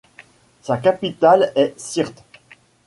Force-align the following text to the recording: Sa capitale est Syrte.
Sa 0.63 0.77
capitale 0.77 1.51
est 1.55 1.79
Syrte. 1.79 2.23